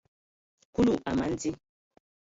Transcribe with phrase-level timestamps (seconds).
[0.73, 1.49] Kulu a mana di.